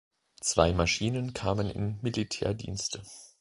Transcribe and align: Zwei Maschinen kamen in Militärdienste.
Zwei 0.39 0.73
Maschinen 0.73 1.35
kamen 1.35 1.69
in 1.69 1.99
Militärdienste. 2.01 3.03